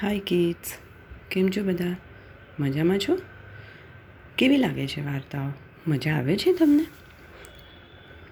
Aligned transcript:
હાય 0.00 0.18
kids 0.18 0.72
કેમ 1.30 1.48
છો 1.48 1.62
બધા? 1.62 1.96
મજામાં 2.60 2.98
છો? 2.98 3.18
કેવી 4.38 4.56
લાગે 4.56 4.86
છે 4.86 5.00
વાર્તાઓ? 5.00 5.50
મજા 5.90 6.16
આવે 6.16 6.36
છે 6.36 6.54
તમને? 6.54 6.86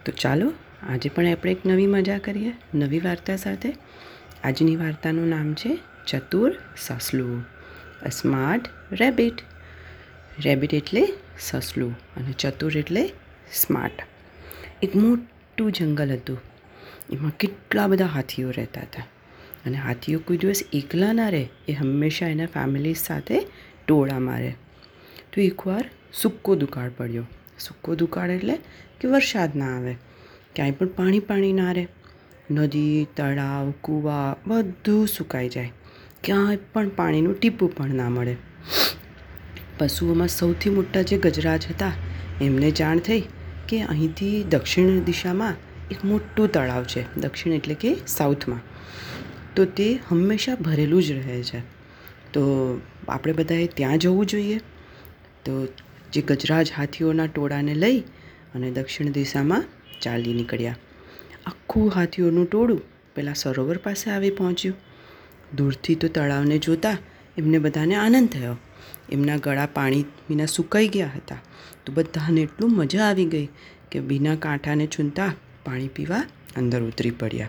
તો 0.05 0.13
ચાલો, 0.13 0.53
આજે 0.83 1.09
પણ 1.09 1.27
આપણે 1.27 1.53
એક 1.53 1.67
નવી 1.67 1.87
મજા 1.87 2.19
કરીએ, 2.19 2.53
નવી 2.75 3.01
વાર્તા 3.01 3.37
સાથે. 3.37 3.77
આજની 4.45 4.77
વાર્તાનું 4.77 5.29
નામ 5.29 5.55
છે 5.55 5.79
ચતુર 6.07 6.57
સસલું. 6.77 7.45
સ્માર્ટ 8.13 8.69
રેબિટ 8.93 9.35
રેબિટ 10.41 10.75
એટલે 10.75 11.09
સસલું 11.41 11.99
અને 12.17 12.33
ચતુર 12.33 12.77
એટલે 12.77 13.13
સ્માર્ટ 13.53 14.03
એક 14.83 14.97
મોટું 14.97 15.73
જંગલ 15.73 16.13
હતું. 16.13 16.41
એમાં 17.13 17.31
કેટલા 17.31 17.87
બધા 17.87 18.07
હાથીઓ 18.07 18.51
રહેતા 18.51 18.81
હતા. 18.81 19.03
અને 19.69 19.79
હાથીઓ 19.79 20.19
કોઈ 20.19 20.37
દિવસ 20.37 20.63
એકલા 20.73 21.13
ના 21.13 21.29
રહે, 21.29 21.49
એ 21.69 21.73
હંમેશા 21.73 22.29
એના 22.29 22.47
ફેમિલી 22.47 22.95
સાથે 22.95 23.47
ટોળા 23.87 24.19
મારે. 24.19 24.55
તો 25.33 25.41
એકવાર 25.41 25.91
સૂકો 26.13 26.55
દુકાળ 26.55 26.91
પડ્યો. 26.97 27.27
સૂકો 27.59 27.95
દુકાળ 27.95 28.31
એટલે 28.31 28.59
કે 29.01 29.09
વરસાદ 29.09 29.57
ના 29.57 29.77
આવે. 29.77 29.97
ક્યાંય 30.57 30.71
પણ 30.71 30.87
પાણી 30.87 31.21
પાણી 31.21 31.53
ના 31.53 31.73
રહે. 31.73 31.89
નદી, 32.51 33.07
તળાવ, 33.17 33.71
કૂવા 33.71 34.37
બધું 34.47 35.09
સુકાઈ 35.09 35.49
જાય. 35.49 35.73
ક્યાંય 36.25 36.57
પણ 36.57 36.89
પાણીનું 36.89 37.41
ટીપું 37.41 37.75
પણ 37.75 37.95
ના 37.95 38.09
મળે. 38.09 38.37
પશુઓમાં 39.79 40.29
સૌથી 40.29 40.71
મોટા 40.71 41.03
જે 41.03 41.19
ગજરાજ 41.19 41.67
હતા, 41.71 41.93
એમને 42.41 42.71
જાણ 42.71 42.99
થઈ 42.99 43.23
કે 43.69 43.83
અહીંથી 43.83 44.45
દક્ષિણ 44.45 45.01
દિશામાં 45.01 45.55
એક 45.91 46.05
મોટું 46.05 46.53
તળાવ 46.53 46.85
છે. 46.85 47.15
દક્ષિણ 47.17 47.53
એટલે 47.53 47.75
કે 47.75 47.97
સાઉથમાં 48.07 48.61
તો 49.59 49.65
તે 49.65 49.99
હંમેશા 50.09 50.55
ભરેલું 50.55 51.03
જ 51.03 51.13
રહે 51.13 51.43
છે. 51.43 51.61
તો 52.33 52.43
આપણે 53.09 53.33
બધાએ 53.33 53.67
ત્યાં 53.67 53.99
જવું 53.99 54.27
જોઈએ. 54.27 54.59
તો 55.45 55.67
જે 56.13 56.23
ગજરાજ 56.23 56.73
હાથીઓના 56.77 57.27
ટોળાને 57.27 57.75
લઈ 57.75 58.01
અને 58.55 58.71
દક્ષિણ 58.71 59.07
દિશામાં 59.07 59.65
ચાલી 60.03 60.33
નીકળ્યા. 60.33 60.77
આખું 61.47 61.91
હાથીઓનું 61.95 62.51
ટોળું 62.51 62.81
પેલા 63.15 63.33
સરોવર 63.33 63.79
પાસે 63.79 64.11
આવી 64.11 64.31
પહોંચ્યું. 64.31 64.77
દૂરથી 65.57 65.95
તો 65.95 66.09
તળાવને 66.09 66.59
જોતા 66.59 66.97
એમને 67.39 67.59
બધાને 67.59 67.95
આનંદ 67.95 68.29
થયો. 68.29 68.57
એમના 69.13 69.37
ગળા 69.37 69.67
પાણી 69.67 70.03
વિના 70.03 70.47
સુકાઈ 70.47 70.89
ગયા 70.89 71.11
હતા. 71.17 71.39
તો 71.87 71.93
બધાને 71.93 72.41
એટલું 72.41 72.71
મજા 72.71 73.05
આવી 73.05 73.25
ગઈ 73.25 73.49
કે 73.91 74.01
બીના 74.01 74.37
કાંઠાને 74.37 74.87
છૂનતા 74.87 75.33
પાણી 75.65 75.89
પીવા 75.89 76.25
અંદર 76.57 76.83
ઉતરી 76.83 77.11
પડ્યા. 77.11 77.49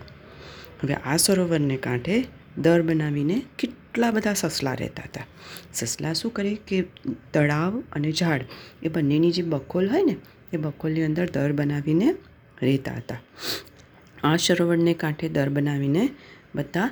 હવે 0.80 0.94
આ 0.94 1.16
સરોવરને 1.16 1.76
કાંઠે 1.76 2.26
દર 2.58 2.82
બનાવીને 2.82 3.42
કેટલા 3.58 4.10
બધા 4.10 4.32
સસલા 4.32 4.74
રહેતા 4.74 5.02
હતા. 5.02 5.26
સસલા 5.74 6.12
શું 6.12 6.32
કરે 6.32 6.54
કે 6.54 6.82
તળાવ 7.34 7.80
અને 7.92 8.12
ઝાડ, 8.12 8.42
એ 8.82 8.88
બંનેની 8.88 9.30
જે 9.30 9.42
બકોલ 9.42 9.88
હોય 9.88 10.02
ને, 10.02 10.16
એ 10.52 10.56
બકોલની 10.56 11.04
અંદર 11.04 11.30
દર 11.30 11.52
બનાવીને 11.52 12.14
રહેતા 12.62 12.94
હતા. 12.94 13.20
આ 14.24 14.36
સરોવરને 14.36 14.94
કાંઠે 14.94 15.28
દર 15.28 15.48
બનાવીને 15.48 16.08
બધા 16.54 16.90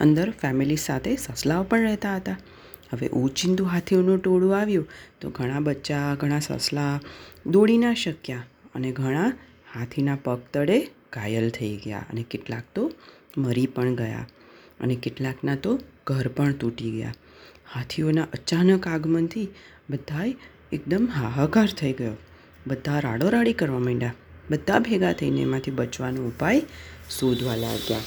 અંદર 0.00 0.30
ફેમિલી 0.30 0.76
સાથે 0.76 1.16
સસલાઓ 1.16 1.62
પણ 1.62 1.80
રહેતા 1.80 2.16
હતા. 2.16 2.36
હવે 2.92 3.08
ઓચિંતું 3.12 3.66
હાથીઓનું 3.66 4.18
ટોળું 4.22 4.60
આવ્યું 4.60 4.88
તો 5.20 5.30
ઘણા 5.30 5.60
બચ્ચા, 5.60 6.14
ઘણા 6.14 6.40
સસલા 6.40 7.00
દોડી 7.46 7.78
ના 7.78 7.94
શક્યા 7.94 8.44
અને 8.74 8.92
ઘણા 8.92 9.28
હાથીના 9.74 10.16
પગ 10.24 10.38
તળે 10.52 10.78
ઘાયલ 11.16 11.50
થઈ 11.50 11.76
ગયા 11.84 12.04
અને 12.10 12.24
કેટલાક 12.30 12.62
તો 12.74 12.90
મરી 13.38 13.66
પણ 13.66 13.94
ગયા 13.94 14.26
અને 14.80 14.96
કેટલાકના 14.96 15.56
તો 15.56 15.78
ઘર 16.06 16.28
પણ 16.28 16.52
તૂટી 16.52 16.90
ગયા. 16.90 17.14
હાથીઓના 17.74 18.22
અચાનક 18.22 18.86
આગમનથી 18.88 19.48
બધાએ 19.90 20.36
એકદમ 20.72 21.08
હાહાકાર 21.14 21.68
થઈ 21.80 21.92
ગયો. 21.92 22.12
બધા 22.66 23.00
રાડોરાડી 23.00 23.52
કરવા 23.52 23.78
માંડ્યા. 23.78 24.14
બધા 24.50 24.78
ભેગા 24.78 25.12
થઈને 25.12 25.40
એમાંથી 25.40 25.70
બચવાનો 25.70 26.22
ઉપાય 26.22 26.62
શોધવા 27.10 27.56
લાગ્યા. 27.56 27.98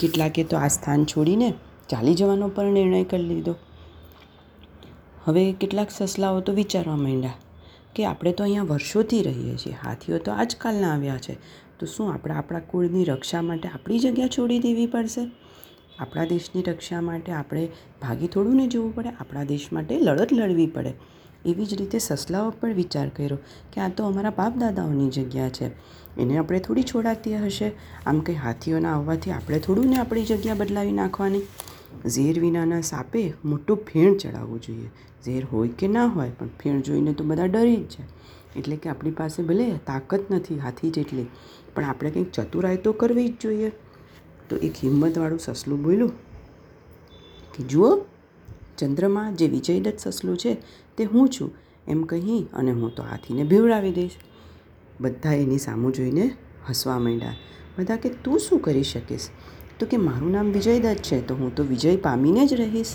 કેટલાકે 0.00 0.44
તો 0.44 0.56
આ 0.56 0.68
સ્થાન 0.68 1.04
છોડીને 1.04 1.54
ચાલી 1.88 2.14
જવાનો 2.14 2.48
પણ 2.48 2.72
નિર્ણય 2.72 3.04
કરી 3.04 3.22
લીધો. 3.22 3.54
હવે 5.24 5.52
કેટલાક 5.52 5.90
સસલાઓ 5.90 6.40
તો 6.40 6.52
વિચારવા 6.52 6.96
માંડ્યા. 6.96 7.34
કે 7.94 8.04
આપણે 8.04 8.32
તો 8.32 8.44
અહીંયા 8.44 8.62
વર્ષોથી 8.62 9.22
રહીએ 9.22 9.56
છીએ, 9.56 9.72
હાથીઓ 9.72 10.18
તો 10.18 10.32
આજકાલના 10.32 10.94
આવ્યા 10.94 11.18
છે. 11.18 11.38
તો 11.78 11.86
શું 11.86 12.12
આપણે, 12.12 12.34
આપણા 12.34 12.58
કુળની 12.58 13.04
રક્ષા 13.04 13.42
માટે 13.42 13.68
આપણી 13.68 13.98
જગ્યા 13.98 14.28
છોડી 14.28 14.58
દેવી 14.58 14.86
પડશે? 14.86 15.30
આપણા 15.98 16.24
દેશની 16.24 16.62
રક્ષા 16.62 17.00
માટે 17.00 17.32
આપણે 17.32 17.68
ભાગી 18.02 18.26
થોડું 18.26 18.56
ને 18.56 18.66
જવું 18.66 18.94
પડે? 18.94 19.08
આપણા 19.08 19.44
દેશ 19.44 19.68
માટે 19.72 19.98
લડત 19.98 20.32
લડવી 20.32 20.66
પડે? 20.66 20.94
એવી 21.46 21.66
જ 21.66 21.74
રીતે 21.74 21.98
સસલાઓ 21.98 22.50
પર 22.50 22.72
વિચાર 22.72 23.08
કર્યો 23.08 23.36
કે 23.72 23.80
આ 23.80 23.88
તો 23.88 24.04
અમારા 24.04 24.30
બાપ 24.30 24.58
દાદાઓની 24.58 25.10
જગ્યા 25.10 25.48
છે. 25.48 25.70
એને 26.18 26.38
આપણે 26.38 26.58
થોડી 26.58 26.82
છોડાતી 26.82 27.36
હશે? 27.36 27.72
આમ 28.06 28.20
કંઈ 28.20 28.34
હાથીઓના 28.34 28.94
આવવાથી 28.94 29.30
આપણે 29.30 29.58
થોડું 29.58 29.86
ને 29.86 29.96
આપણી 29.96 30.24
જગ્યા 30.24 30.54
બદલાવી 30.54 30.92
નાખવાની? 30.92 31.42
ઝેર 32.08 32.40
વિનાના 32.40 32.80
સાપે 32.80 33.32
મોટું 33.44 33.76
ફેણ 33.76 34.16
ચડાવવું 34.16 34.60
જોઈએ. 34.60 34.90
ઝેર 35.24 35.44
હોય 35.44 35.68
કે 35.68 35.88
ના 35.88 36.06
હોય, 36.06 36.30
પણ 36.30 36.46
ફેણ 36.46 36.80
જોઈને 36.80 37.12
તો 37.12 37.24
બધા 37.24 37.44
ડરી 37.44 37.76
જ 37.76 37.88
જાય. 37.88 38.06
એટલે 38.56 38.76
કે 38.76 38.90
આપણી 38.90 39.10
પાસે 39.10 39.42
ભલે 39.42 39.72
તાકાત 39.86 40.20
નથી, 40.30 40.58
હાથી 40.58 40.90
જેટલી, 40.90 41.26
પણ 41.74 41.84
આપણે 41.84 42.10
કંઈક 42.10 42.30
ચતુરાઈ 42.30 42.76
તો 42.76 42.92
કરવી 42.92 43.28
જ 43.28 43.40
જોઈએ. 43.40 43.70
તો 44.48 44.56
એક 44.56 44.72
હિંમતવાળું 44.72 45.38
સસલું 45.38 45.82
બોલ્યું 45.82 46.08
કે, 47.54 47.64
જુઓ, 47.64 47.96
ચંદ્રમાં 48.78 49.34
જે 49.34 49.46
વિજયદત્ત 49.46 49.98
સસલું 49.98 50.38
છે 50.38 50.56
તે 50.96 51.04
હું 51.04 51.28
છું. 51.28 51.54
એમ 51.88 52.02
કહી 52.02 52.46
અને 52.52 52.70
હું 52.70 52.94
તો 52.94 53.02
હાથીને 53.02 53.44
ભીવડાવી 53.44 53.92
દઈશ. 53.92 54.10
બધા 55.00 55.32
એની 55.32 55.58
સામું 55.58 55.92
જોઈને 55.92 56.36
હસવા 56.70 56.98
માંડ્યા. 56.98 57.36
બધા 57.78 57.96
કે 57.96 58.08
તું 58.08 58.38
શું 58.38 58.58
કરી 58.58 58.82
શકીશ? 58.82 59.28
તો 59.78 59.86
કે 59.86 59.96
મારું 59.98 60.30
નામ 60.36 60.52
વિજયદત્ત 60.52 61.02
છે, 61.02 61.16
તો 61.26 61.34
હું 61.34 61.54
તો 61.54 61.62
વિજય 61.64 61.96
પામીને 61.96 62.42
જ 62.46 62.54
રહીશ. 62.54 62.94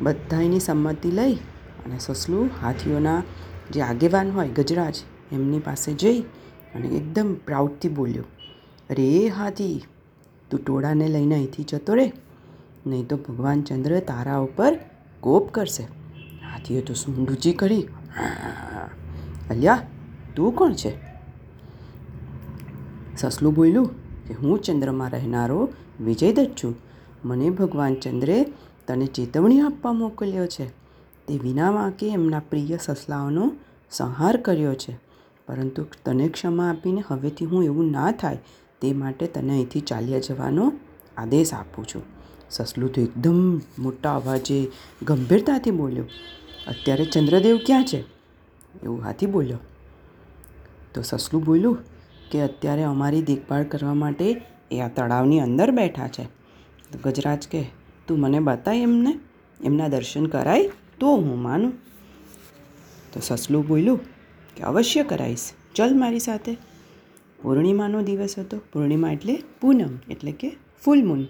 બધા 0.00 0.42
એની 0.42 0.60
સંમતિ 0.60 1.10
લઈ 1.10 1.36
અને 1.84 1.98
સસલું 1.98 2.50
હાથીઓના 2.62 3.20
જે 3.72 3.80
આગેવાન 3.82 4.30
હોય 4.30 4.50
ગજરાજ, 4.58 4.96
એમની 5.32 5.60
પાસે 5.60 5.90
જઈ 5.94 6.20
અને 6.74 6.88
એકદમ 6.98 7.28
પ્રાઉડથી 7.46 7.92
બોલ્યો 7.98 8.26
અરે 8.90 9.06
હાથી, 9.28 9.78
તું 10.50 10.60
ટોળાને 10.60 11.06
લઈને 11.08 11.34
અહીંથી 11.34 11.64
જતો 11.64 11.94
રહે 11.94 12.06
નહીં 12.86 13.06
તો 13.06 13.16
ભગવાન 13.16 13.62
ચંદ્ર 13.62 13.92
તારા 14.10 14.40
ઉપર 14.46 14.72
કોપ 15.20 15.50
કરશે. 15.50 15.84
હાથીએ 16.50 16.82
તો 16.82 16.94
સૂંઢ 16.94 17.56
કરી, 17.56 17.84
અલ્યા, 19.50 19.80
તું 20.34 20.54
કોણ 20.54 20.74
છે? 20.74 20.92
સસલું 23.16 23.54
બોલ્યું 23.54 23.88
કે 24.28 24.34
હું 24.34 24.62
ચંદ્રમાં 24.62 25.10
રહેનારો 25.10 25.68
વિજયદત્ત 26.00 26.52
છું. 26.62 26.74
મને 27.24 27.50
ભગવાન 27.50 27.94
ચંદ્રે 27.94 28.44
તને 28.88 29.06
ચેતવણી 29.06 29.60
આપવા 29.60 29.92
મોકલ્યો 29.92 30.46
છે. 30.46 30.66
તે 31.26 31.38
વિના 31.38 31.70
વાંકે 31.70 32.10
એમના 32.10 32.42
પ્રિય 32.50 32.78
સસલાઓનો 32.82 33.52
સંહાર 33.90 34.36
કર્યો 34.36 34.74
છે. 34.74 34.98
પરંતુ 35.48 35.86
તને 36.04 36.28
ક્ષમા 36.28 36.70
આપીને 36.70 37.04
હવેથી 37.08 37.44
હું 37.44 37.64
એવું 37.64 37.90
ના 37.90 38.10
થાય 38.12 38.38
તે 38.80 38.92
માટે 38.92 39.26
તને 39.26 39.52
અહીંથી 39.52 39.80
ચાલ્યા 39.80 40.18
જવાનો 40.18 40.72
આદેશ 41.16 41.54
આપું 41.54 41.84
છું. 41.84 42.02
સસલું 42.50 42.92
તો 42.92 43.00
એકદમ 43.00 43.60
મોટા 43.78 44.16
અવાજે 44.16 44.58
ગંભીરતાથી 45.02 45.70
બોલ્યો, 45.70 46.04
અત્યારે 46.66 47.04
ચંદ્રદેવ 47.04 47.60
ક્યાં 47.66 47.84
છે? 47.84 48.00
એવું 48.84 49.02
હાથી 49.02 49.26
બોલ્યો. 49.26 49.58
તો 50.94 51.02
સસલું 51.02 51.44
બોલ્યું 51.44 51.78
કે 52.32 52.42
અત્યારે 52.42 52.82
અમારી 52.82 53.22
દેખભાળ 53.22 53.62
કરવા 53.62 53.94
માટે 53.94 54.40
એ 54.70 54.80
આ 54.80 54.88
તળાવની 54.88 55.40
અંદર 55.40 55.70
બેઠા 55.70 56.08
છે. 56.08 56.24
તો 56.92 56.98
ગજરાજ 57.04 57.48
કે, 57.48 57.62
તું 58.06 58.18
મને 58.18 58.40
બતાય 58.40 58.82
એમને? 58.82 59.20
એમના 59.64 59.88
દર્શન 59.88 60.26
કરાય 60.26 60.70
તો 61.00 61.16
હું 61.16 61.42
માનું. 61.42 61.72
તો 63.12 63.20
સસલું 63.20 63.66
બોલ્યું 63.66 64.00
કે, 64.56 64.62
અવશ્ય 64.62 65.02
કરાવીશ 65.02 65.50
ચલ 65.74 65.98
મારી 65.98 66.18
સાથે. 66.18 66.56
પૂર્ણિમાનો 67.42 68.02
દિવસ 68.02 68.38
હતો. 68.38 68.58
પૂર્ણિમા 68.72 69.12
એટલે 69.12 69.42
પૂનમ, 69.60 69.98
એટલે 70.10 70.32
કે 70.32 70.56
ફૂલ 70.84 71.04
મૂન 71.04 71.24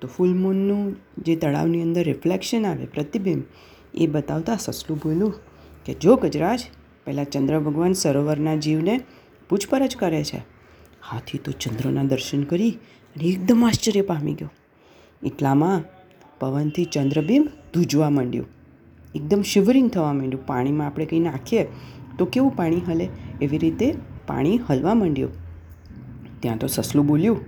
તો 0.00 0.08
ફૂલ 0.08 0.34
મૂનનું 0.34 0.96
જે 1.18 1.36
તળાવની 1.36 1.82
અંદર 1.82 2.04
રિફ્લેક્શન 2.04 2.66
આવે, 2.66 2.86
પ્રતિબિંબ, 2.86 3.42
એ 3.94 4.06
બતાવતા 4.06 4.56
સસલું 4.56 4.98
બોલ્યું 4.98 5.34
કે, 5.86 5.94
જો 5.94 6.16
ગજરાજ, 6.16 6.60
પહેલાં 7.04 7.24
ચંદ્ર 7.24 7.58
ભગવાન 7.58 7.92
સરોવરના 7.92 8.56
જીવને 8.56 9.00
પૂછપરછ 9.48 9.96
કરે 9.98 10.24
છે. 10.24 10.42
હાથી 11.10 11.38
તો 11.38 11.52
ચંદ્રના 11.52 12.02
દર્શન 12.02 12.42
કરી 12.42 12.70
અને 12.70 13.24
એકદમ 13.24 13.66
આશ્ચર્ય 13.66 14.00
પામી 14.00 14.34
ગયો. 14.34 14.50
એટલામાં 15.26 15.82
પવનથી 16.40 16.84
ચંદ્રબિંબ 16.84 17.48
ધૂજવા 17.74 18.10
માંડ્યું. 18.10 18.46
એકદમ 19.14 19.42
શિવરિંગ 19.42 19.90
થવા 19.90 20.12
માંડ્યું. 20.12 20.46
પાણીમાં 20.46 20.86
આપણે 20.86 21.06
કંઈ 21.06 21.20
નાખીએ 21.20 21.66
તો 22.18 22.26
કેવું 22.26 22.56
પાણી 22.56 22.76
હલે? 22.76 23.08
એવી 23.42 23.58
રીતે 23.58 23.94
પાણી 24.26 24.58
હલવા 24.58 24.94
માંડ્યું. 24.94 25.30
ત્યાં 26.40 26.58
તો 26.58 26.66
સસલું 26.66 27.06
બોલ્યું 27.06 27.44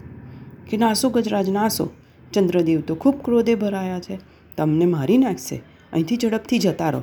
કે 0.65 0.77
નાસો 0.77 1.09
ગજરાજ, 1.09 1.51
નાસો. 1.51 1.91
ચંદ્રદેવ 2.33 2.81
તો 2.81 2.95
ખૂબ 2.95 3.25
ક્રોધે 3.25 3.55
ભરાયા 3.55 4.01
છે. 4.01 4.19
તમને 4.57 4.87
મારી 4.87 5.19
નાખશે. 5.19 5.63
અહીંથી 5.93 6.17
ઝડપથી 6.17 6.59
જતા 6.59 6.91
રહો. 6.91 7.03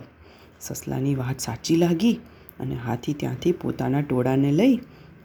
સસલાની 0.61 1.15
વાત 1.15 1.39
સાચી 1.39 1.75
લાગી. 1.75 2.19
અને 2.61 2.75
હાથી 2.75 3.13
ત્યાંથી 3.13 3.51
પોતાના 3.51 4.01
ટોળાને 4.01 4.51
લઈ 4.51 4.75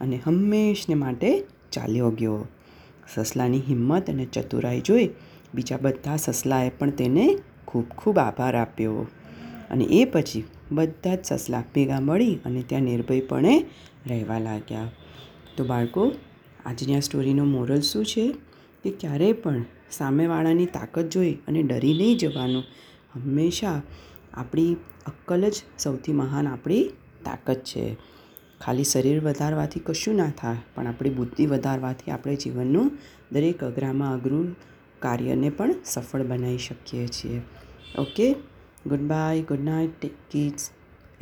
અને 0.01 0.21
હંમેશને 0.25 0.95
માટે 0.95 1.43
ચાલ્યો 1.71 2.09
ગયો. 2.09 2.47
સસલાની 3.13 3.59
હિંમત 3.59 4.09
અને 4.09 4.25
ચતુરાઈ 4.25 4.81
જોઈ 4.81 5.09
બીજા 5.53 5.77
બધા 5.81 6.15
સસલાએ 6.15 6.69
પણ 6.69 6.89
તેને 6.89 7.37
ખૂબ 7.67 7.85
ખૂબ 7.87 8.17
આભાર 8.17 8.55
આપ્યો. 8.55 9.07
અને 9.71 9.83
એ 9.83 10.05
પછી 10.05 10.43
બધા 10.71 11.15
જ 11.15 11.19
સસલા 11.23 11.63
ભેગા 11.75 11.99
મળી 11.99 12.35
અને 12.45 12.63
ત્યાં 12.67 12.81
નિર્ભયપણે 12.81 13.65
રહેવા 14.07 14.39
લાગ્યા. 14.39 14.91
તો 15.57 15.65
બાળકો, 15.65 16.11
આજની 16.65 16.95
આ 16.95 16.99
સ્ટોરીનો 16.99 17.45
મોરલ 17.45 17.81
શું 17.81 18.05
છે? 18.05 18.35
કે 18.83 18.89
ક્યારેય 18.89 19.33
પણ 19.33 19.65
સામેવાળાની 19.91 20.65
તાકાત 20.65 21.09
જોઈ 21.09 21.33
અને 21.33 21.63
ડરી 21.63 21.93
નહીં 21.93 22.17
જવાનું. 22.17 22.63
હંમેશા 23.15 23.81
આપણી 24.33 24.73
અક્કલ 25.05 25.49
જ 25.49 25.53
સૌથી 25.79 26.13
મહાન 26.13 26.47
આપણી 26.47 26.89
તાકાત 27.25 27.63
છે. 27.63 27.97
ખાલી 28.61 28.83
શરીર 28.83 29.19
વધારવાથી 29.19 29.79
કશું 29.79 30.15
ના 30.15 30.29
થાય, 30.29 30.55
પણ 30.75 30.87
આપણી 30.87 31.09
બુદ્ધિ 31.09 31.45
વધારવાથી 31.45 32.11
આપણે 32.11 32.35
જીવનનું 32.35 32.91
દરેક 33.31 33.63
અઘરામાં 33.63 34.13
અઘરું 34.13 34.55
કાર્યને 34.99 35.49
પણ 35.49 35.75
સફળ 35.85 36.23
બનાવી 36.23 36.57
શકીએ 36.57 37.07
છીએ. 37.07 37.41
Okay 37.99 38.33
good 38.87 38.99
bye 38.99 39.41
good 39.41 39.63
night 39.63 40.05
kids 40.31 40.71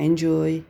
enjoy 0.00 0.60